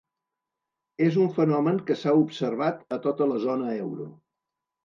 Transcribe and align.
És 1.07 1.19
un 1.25 1.29
fenomen 1.35 1.77
que 1.91 1.97
s’ha 1.99 2.15
observat 2.23 2.81
a 2.99 2.99
tota 3.07 3.29
la 3.35 3.41
zona 3.47 3.73
euro. 3.85 4.09